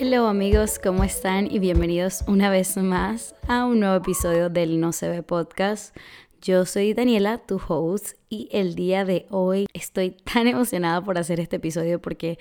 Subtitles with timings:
[0.00, 1.50] Hello amigos, ¿cómo están?
[1.50, 5.92] Y bienvenidos una vez más a un nuevo episodio del No se ve podcast.
[6.40, 11.40] Yo soy Daniela, tu host, y el día de hoy estoy tan emocionada por hacer
[11.40, 12.38] este episodio porque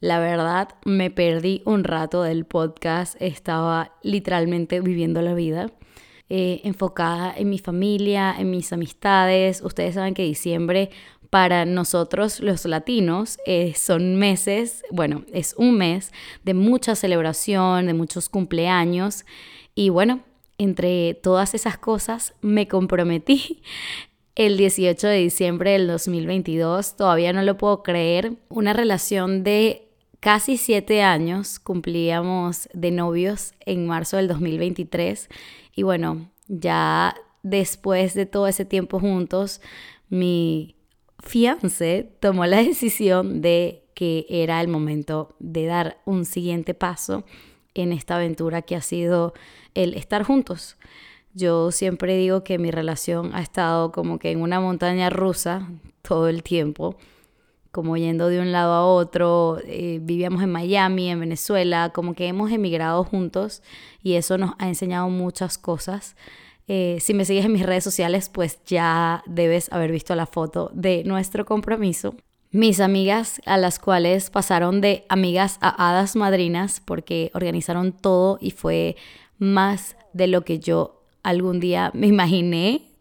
[0.00, 5.70] la verdad me perdí un rato del podcast, estaba literalmente viviendo la vida.
[6.28, 9.62] Eh, enfocada en mi familia, en mis amistades.
[9.62, 10.90] Ustedes saben que diciembre
[11.30, 16.12] para nosotros los latinos eh, son meses, bueno, es un mes
[16.44, 19.24] de mucha celebración, de muchos cumpleaños.
[19.74, 20.20] Y bueno,
[20.58, 23.62] entre todas esas cosas me comprometí
[24.34, 29.88] el 18 de diciembre del 2022, todavía no lo puedo creer, una relación de
[30.20, 35.28] casi siete años, cumplíamos de novios en marzo del 2023
[35.74, 39.60] y bueno, ya después de todo ese tiempo juntos,
[40.08, 40.75] mi
[41.26, 47.24] fiance tomó la decisión de que era el momento de dar un siguiente paso
[47.74, 49.34] en esta aventura que ha sido
[49.74, 50.76] el estar juntos.
[51.34, 55.68] Yo siempre digo que mi relación ha estado como que en una montaña rusa
[56.00, 56.96] todo el tiempo,
[57.72, 59.58] como yendo de un lado a otro.
[59.66, 63.62] Eh, vivíamos en Miami, en Venezuela, como que hemos emigrado juntos
[64.02, 66.16] y eso nos ha enseñado muchas cosas
[66.68, 70.70] eh, si me sigues en mis redes sociales, pues ya debes haber visto la foto
[70.74, 72.14] de nuestro compromiso.
[72.50, 78.50] Mis amigas, a las cuales pasaron de amigas a hadas madrinas, porque organizaron todo y
[78.50, 78.96] fue
[79.38, 82.95] más de lo que yo algún día me imaginé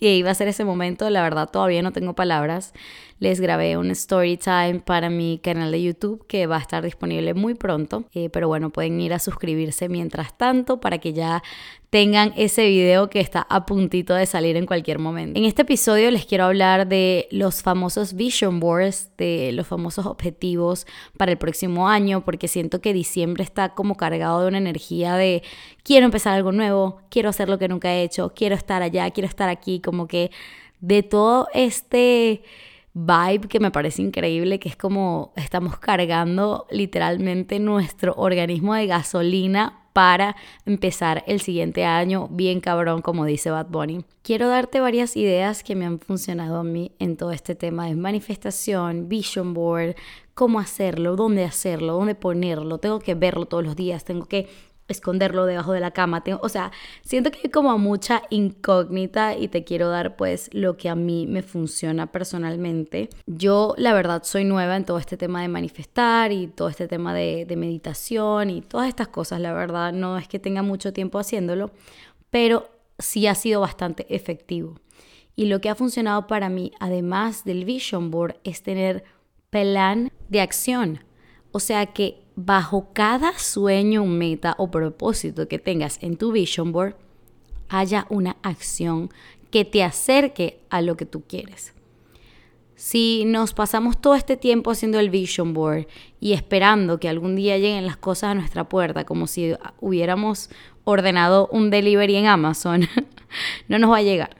[0.00, 1.10] que iba a ser ese momento.
[1.10, 2.72] La verdad, todavía no tengo palabras.
[3.18, 7.34] Les grabé un story time para mi canal de YouTube que va a estar disponible
[7.34, 8.04] muy pronto.
[8.14, 11.42] Eh, pero bueno, pueden ir a suscribirse mientras tanto para que ya
[11.90, 15.38] tengan ese video que está a puntito de salir en cualquier momento.
[15.38, 20.86] En este episodio les quiero hablar de los famosos vision boards, de los famosos objetivos
[21.18, 25.42] para el próximo año, porque siento que diciembre está como cargado de una energía de
[25.82, 29.28] quiero empezar algo nuevo, quiero hacer lo que nunca he hecho, quiero estar allá, quiero
[29.28, 30.30] estar aquí, como que
[30.80, 32.42] de todo este
[32.94, 39.76] vibe que me parece increíble, que es como estamos cargando literalmente nuestro organismo de gasolina
[39.92, 44.04] para empezar el siguiente año bien cabrón, como dice Bad Bunny.
[44.22, 47.96] Quiero darte varias ideas que me han funcionado a mí en todo este tema de
[47.96, 49.96] manifestación, vision board,
[50.34, 52.78] cómo hacerlo, dónde hacerlo, dónde ponerlo.
[52.78, 54.48] Tengo que verlo todos los días, tengo que
[54.90, 56.22] esconderlo debajo de la cama.
[56.22, 60.76] Tengo, o sea, siento que hay como mucha incógnita y te quiero dar pues lo
[60.76, 63.08] que a mí me funciona personalmente.
[63.26, 67.14] Yo la verdad soy nueva en todo este tema de manifestar y todo este tema
[67.14, 69.40] de, de meditación y todas estas cosas.
[69.40, 71.70] La verdad no es que tenga mucho tiempo haciéndolo,
[72.30, 72.68] pero
[72.98, 74.76] sí ha sido bastante efectivo.
[75.36, 79.04] Y lo que ha funcionado para mí, además del vision board, es tener
[79.50, 81.00] plan de acción.
[81.52, 86.94] O sea que bajo cada sueño, meta o propósito que tengas en tu vision board,
[87.68, 89.10] haya una acción
[89.50, 91.74] que te acerque a lo que tú quieres.
[92.76, 95.86] Si nos pasamos todo este tiempo haciendo el vision board
[96.18, 100.48] y esperando que algún día lleguen las cosas a nuestra puerta, como si hubiéramos
[100.84, 102.88] ordenado un delivery en Amazon,
[103.68, 104.36] no nos va a llegar.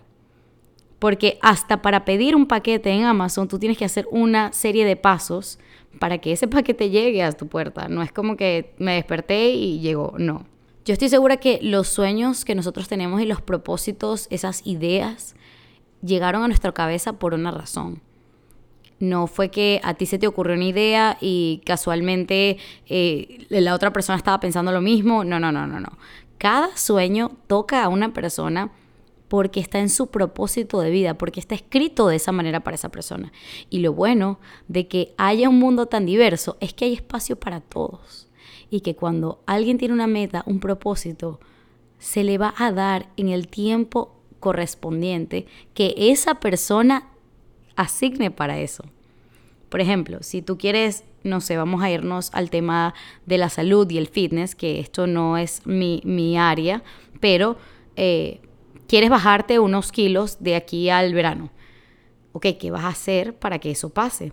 [0.99, 4.97] Porque hasta para pedir un paquete en Amazon tú tienes que hacer una serie de
[4.97, 5.59] pasos
[5.99, 7.89] para que ese paquete llegue a tu puerta.
[7.89, 10.47] No es como que me desperté y llegó, no.
[10.85, 15.35] Yo estoy segura que los sueños que nosotros tenemos y los propósitos, esas ideas,
[16.03, 18.01] llegaron a nuestra cabeza por una razón.
[18.99, 23.93] No fue que a ti se te ocurrió una idea y casualmente eh, la otra
[23.93, 25.25] persona estaba pensando lo mismo.
[25.25, 25.99] No, no, no, no, no.
[26.39, 28.71] Cada sueño toca a una persona
[29.31, 32.89] porque está en su propósito de vida, porque está escrito de esa manera para esa
[32.89, 33.33] persona.
[33.71, 37.61] Y lo bueno de que haya un mundo tan diverso es que hay espacio para
[37.61, 38.29] todos.
[38.71, 41.39] Y que cuando alguien tiene una meta, un propósito,
[42.01, 47.11] se le va a dar en el tiempo correspondiente que esa persona
[47.77, 48.83] asigne para eso.
[49.69, 52.95] Por ejemplo, si tú quieres, no sé, vamos a irnos al tema
[53.27, 56.83] de la salud y el fitness, que esto no es mi, área,
[57.21, 57.59] pero
[57.95, 58.41] eh,
[58.91, 61.53] quieres bajarte unos kilos de aquí al verano.
[62.33, 64.33] Ok, ¿qué vas a hacer para que eso pase?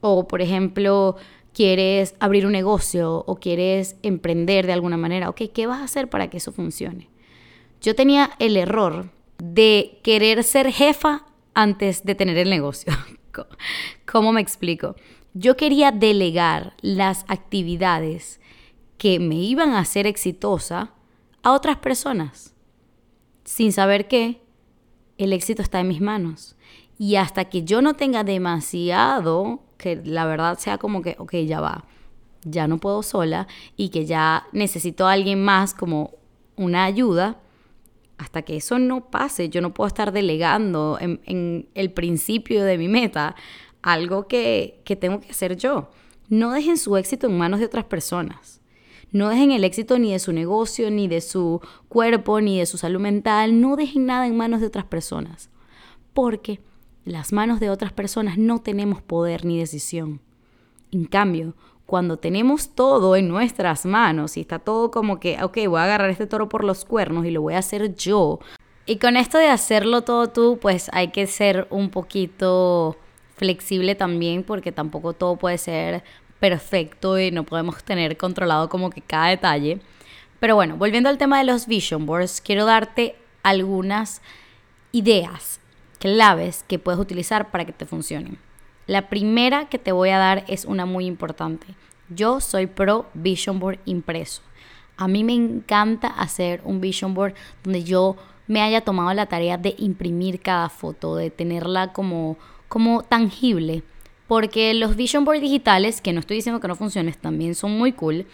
[0.00, 1.16] O, por ejemplo,
[1.52, 5.28] quieres abrir un negocio o quieres emprender de alguna manera.
[5.28, 7.10] Ok, ¿qué vas a hacer para que eso funcione?
[7.82, 12.94] Yo tenía el error de querer ser jefa antes de tener el negocio.
[14.10, 14.96] ¿Cómo me explico?
[15.34, 18.40] Yo quería delegar las actividades
[18.96, 20.94] que me iban a hacer exitosa
[21.42, 22.54] a otras personas
[23.48, 24.42] sin saber que
[25.16, 26.54] el éxito está en mis manos.
[26.98, 31.58] Y hasta que yo no tenga demasiado, que la verdad sea como que, ok, ya
[31.58, 31.86] va,
[32.44, 36.10] ya no puedo sola y que ya necesito a alguien más como
[36.56, 37.40] una ayuda,
[38.18, 42.88] hasta que eso no pase, yo no puedo estar delegando en, el principio de mi
[42.88, 43.34] meta
[43.80, 45.88] algo que, que tengo que hacer yo.
[46.28, 48.60] No dejen su éxito en manos de otras personas.
[49.10, 52.76] No dejen el éxito ni de su negocio, ni de su cuerpo, ni de su
[52.76, 53.60] salud mental.
[53.60, 55.50] No dejen nada en manos de otras personas.
[56.12, 56.60] Porque
[57.04, 60.20] las manos de otras personas no tenemos poder ni decisión.
[60.90, 61.54] En cambio,
[61.86, 66.10] cuando tenemos todo en nuestras manos y está todo como que, ok, voy a agarrar
[66.10, 68.40] este toro por los cuernos y lo voy a hacer yo.
[68.84, 72.96] Y con esto de hacerlo todo tú, pues hay que ser un poquito
[73.36, 76.04] flexible también porque tampoco todo puede ser
[76.40, 79.80] perfecto y no podemos tener controlado como que cada detalle.
[80.40, 84.22] Pero bueno, volviendo al tema de los vision boards, quiero darte algunas
[84.92, 85.60] ideas
[85.98, 88.38] claves que puedes utilizar para que te funcionen.
[88.86, 91.66] La primera que te voy a dar es una muy importante.
[92.08, 94.40] Yo soy pro Vision Board impreso.
[94.96, 99.58] A mí me encanta hacer un Vision Board donde yo me haya tomado la tarea
[99.58, 102.38] de imprimir cada foto, de tenerla como,
[102.68, 103.82] como tangible.
[104.28, 107.92] Porque los Vision Board digitales, que no estoy diciendo que no funcionen, también son muy
[107.92, 108.26] cool,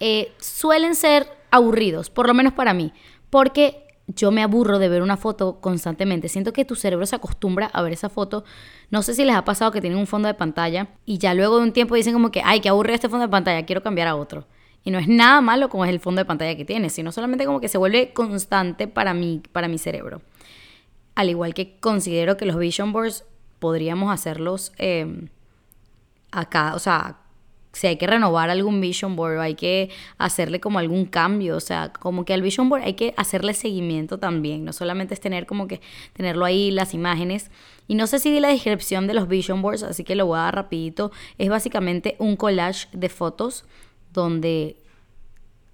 [0.00, 2.92] eh, suelen ser aburridos, por lo menos para mí.
[3.28, 6.28] Porque yo me aburro de ver una foto constantemente.
[6.28, 8.44] Siento que tu cerebro se acostumbra a ver esa foto.
[8.90, 11.58] No sé si les ha pasado que tienen un fondo de pantalla y ya luego
[11.58, 14.08] de un tiempo dicen como que, ay, que aburre este fondo de pantalla, quiero cambiar
[14.08, 14.46] a otro.
[14.82, 17.44] Y no es nada malo como es el fondo de pantalla que tienes, sino solamente
[17.44, 20.22] como que se vuelve constante para mí, para mi cerebro.
[21.14, 23.24] Al igual que considero que los vision boards
[23.58, 25.28] podríamos hacerlos eh,
[26.30, 27.18] acá, o sea,
[27.72, 31.92] si hay que renovar algún vision board hay que hacerle como algún cambio, o sea,
[31.92, 35.68] como que al vision board hay que hacerle seguimiento también, no solamente es tener como
[35.68, 35.80] que
[36.12, 37.50] tenerlo ahí las imágenes.
[37.86, 40.38] Y no sé si di la descripción de los vision boards, así que lo voy
[40.38, 41.10] a dar rapidito.
[41.38, 43.64] Es básicamente un collage de fotos
[44.12, 44.76] donde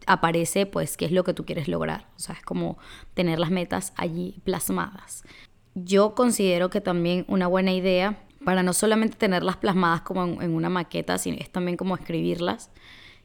[0.06, 2.76] aparece pues qué es lo que tú quieres lograr, o sea, es como
[3.14, 5.24] tener las metas allí plasmadas.
[5.74, 10.68] Yo considero que también una buena idea para no solamente tenerlas plasmadas como en, una
[10.68, 12.70] maqueta, sino es también como escribirlas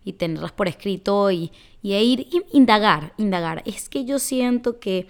[0.03, 1.51] y tenerlas por escrito y,
[1.81, 3.61] y ir indagar, indagar.
[3.65, 5.07] Es que yo siento que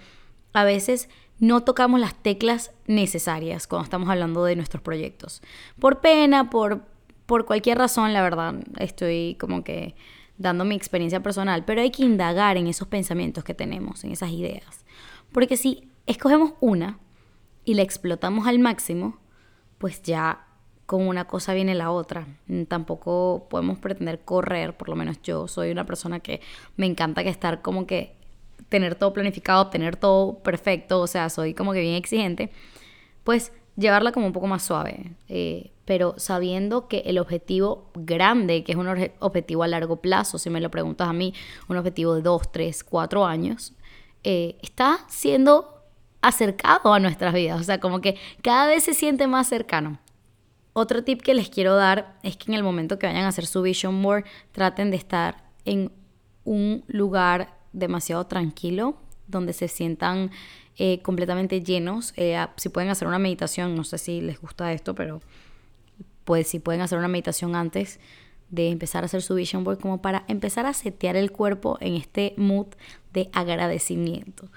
[0.52, 1.08] a veces
[1.38, 5.40] no tocamos las teclas necesarias cuando estamos hablando de nuestros proyectos.
[5.78, 6.82] Por pena, por,
[7.24, 9.94] por cualquier razón, la verdad, estoy como que
[10.36, 14.30] dando mi experiencia personal, pero hay que indagar en esos pensamientos que tenemos, en esas
[14.30, 14.84] ideas.
[15.32, 16.98] Porque si escogemos una
[17.70, 19.16] y la explotamos al máximo,
[19.78, 20.44] pues ya
[20.86, 22.26] con una cosa viene la otra.
[22.48, 26.40] Mm, tampoco podemos pretender correr, por lo menos yo soy una persona que
[26.76, 28.16] me encanta que estar como que
[28.68, 32.50] tener todo planificado, tener todo perfecto, o sea, soy como que bien exigente,
[33.22, 38.72] pues llevarla como un poco más suave, eh, pero sabiendo que el objetivo grande, que
[38.72, 38.88] es un
[39.20, 41.34] objetivo a largo plazo, si me lo preguntas a mí,
[41.68, 43.74] un objetivo de dos, tres, cuatro años,
[44.24, 45.79] eh, está siendo
[46.22, 49.98] acercado a nuestras vidas, o sea, como que cada vez se siente más cercano.
[50.72, 53.46] Otro tip que les quiero dar es que en el momento que vayan a hacer
[53.46, 55.92] su vision board, traten de estar en
[56.44, 58.96] un lugar demasiado tranquilo,
[59.26, 60.30] donde se sientan
[60.76, 62.12] eh, completamente llenos.
[62.16, 65.20] Eh, si pueden hacer una meditación, no sé si les gusta esto, pero
[66.24, 67.98] pues si pueden hacer una meditación antes
[68.50, 71.94] de empezar a hacer su vision board, como para empezar a setear el cuerpo en
[71.94, 72.66] este mood
[73.12, 74.48] de agradecimiento.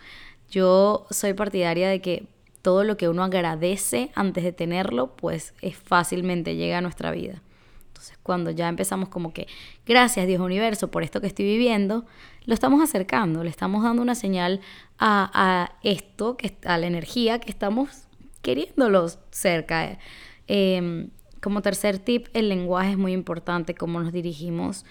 [0.54, 2.28] Yo soy partidaria de que
[2.62, 7.42] todo lo que uno agradece antes de tenerlo, pues es fácilmente llega a nuestra vida.
[7.88, 9.48] Entonces, cuando ya empezamos como que,
[9.88, 12.06] gracias Dios universo por esto que estoy viviendo,
[12.46, 14.62] lo estamos acercando, le estamos dando una señal
[15.00, 18.04] a, esto, que, a la energía que estamos
[18.44, 19.98] queriéndolos cerca.
[20.46, 21.10] Em,
[21.42, 24.86] como tercer tip, el lenguaje es muy importante, cómo nos dirigimos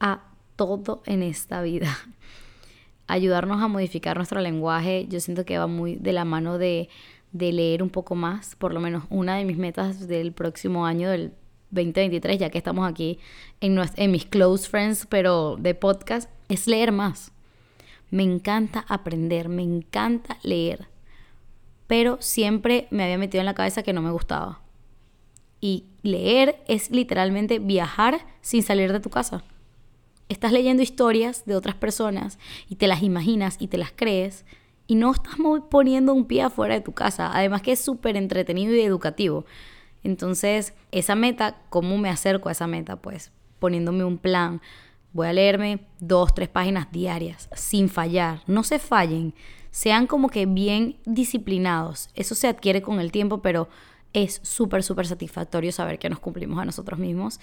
[0.00, 0.22] a
[0.56, 1.98] todo en esta vida
[3.06, 6.88] ayudarnos a modificar nuestro lenguaje, yo siento que va muy de la mano de,
[7.32, 11.32] leer un poco más, por lo menos una de mis metas del próximo año, del
[11.70, 13.18] 2023, ya que estamos aquí
[13.60, 17.32] en, en mis close friends, pero de podcast, es leer más.
[18.10, 20.88] Me encanta aprender, me encanta leer,
[21.86, 24.60] pero siempre me había metido en la cabeza que no me gustaba.
[25.60, 29.42] Y leer es literalmente viajar sin salir de tu casa
[30.28, 32.38] estás leyendo historias de otras personas
[32.68, 34.44] y te las imaginas y te las crees
[34.86, 35.34] y no estás
[35.70, 37.30] poniendo un pie afuera de tu casa.
[37.32, 39.44] Además que es súper entretenido y educativo.
[40.02, 42.96] Entonces, esa meta, ¿cómo me acerco a esa meta?
[42.96, 44.60] Pues poniéndome un plan.
[45.12, 48.42] Voy a leerme dos, tres páginas diarias, sin fallar.
[48.46, 49.34] No se fallen.
[49.70, 52.10] Sean como que bien disciplinados.
[52.14, 53.68] Eso se adquiere con el tiempo, pero
[54.12, 57.40] es súper, súper satisfactorio saber que nos cumplimos a nosotros mismos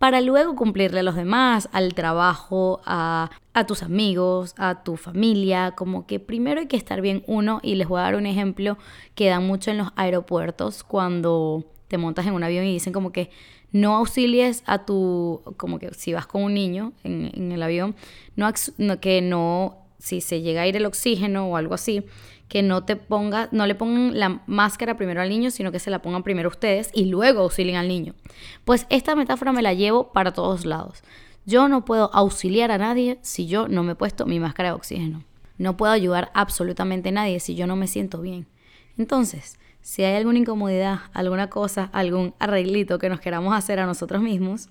[0.00, 5.74] para luego cumplirle a los demás, al trabajo, a, a, tus amigos, a tu familia,
[5.76, 8.78] como que primero hay que estar bien uno y les voy a dar un ejemplo
[9.14, 13.12] que dan mucho en los aeropuertos cuando te montas en un avión y dicen como
[13.12, 13.28] que
[13.72, 17.94] no auxilies a tu, como que si vas con un niño en, el avión,
[18.36, 18.50] no,
[19.02, 22.06] que no, si se llega a ir el oxígeno o algo así,
[22.50, 25.88] que no te ponga, no le pongan la máscara primero al niño, sino que se
[25.88, 28.14] la pongan primero ustedes y luego auxilien al niño.
[28.64, 31.04] Pues esta metáfora me la llevo para todos lados.
[31.46, 34.74] Yo no puedo auxiliar a nadie si yo no me he puesto mi máscara de
[34.74, 35.22] oxígeno.
[35.58, 38.48] No puedo ayudar absolutamente a nadie si yo no me siento bien.
[38.98, 44.22] Entonces, si hay alguna incomodidad, alguna cosa, algún arreglito que nos queramos hacer a nosotros
[44.22, 44.68] mismos,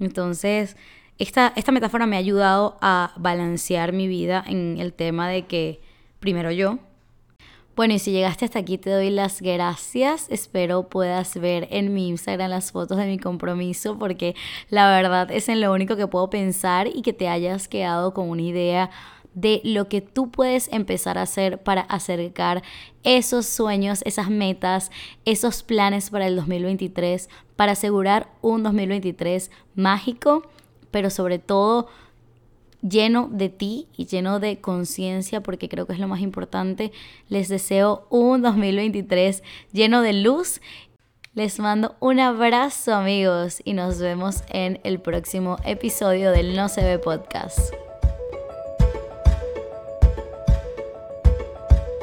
[0.00, 0.78] entonces
[1.18, 5.82] esta, esta metáfora me ha ayudado a balancear mi vida en el tema de que
[6.20, 6.78] primero yo,
[7.78, 10.26] bueno, y si llegaste hasta aquí te doy las gracias.
[10.30, 14.34] Espero puedas ver en mi Instagram las fotos de mi compromiso porque
[14.68, 18.30] la verdad es en lo único que puedo pensar y que te hayas quedado con
[18.30, 18.90] una idea
[19.34, 22.64] de lo que tú puedes empezar a hacer para acercar
[23.04, 24.90] esos sueños, esas metas,
[25.24, 30.42] esos planes para el 2023, para asegurar un 2023 mágico,
[30.90, 31.86] pero sobre todo
[32.82, 36.92] lleno de ti y lleno de conciencia, porque creo que es lo más importante.
[37.28, 39.42] Les deseo un 2023
[39.72, 40.60] lleno de luz.
[41.34, 46.82] Les mando un abrazo amigos y nos vemos en el próximo episodio del No se
[46.82, 47.87] ve podcast.